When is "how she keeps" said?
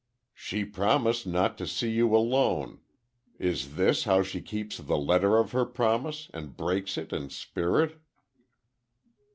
4.05-4.77